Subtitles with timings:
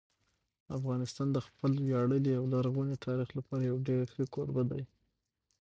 [0.77, 4.83] افغانستان د خپل ویاړلي او لرغوني تاریخ لپاره یو ډېر ښه کوربه دی.